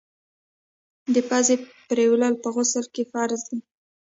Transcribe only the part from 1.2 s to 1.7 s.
پزي